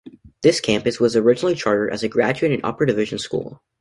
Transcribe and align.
This 0.41 0.59
campus 0.59 0.99
was 0.99 1.15
originally 1.15 1.53
chartered 1.53 1.93
as 1.93 2.01
a 2.01 2.09
graduate 2.09 2.51
and 2.51 2.65
upper 2.65 2.87
division 2.87 3.19
school. 3.19 3.61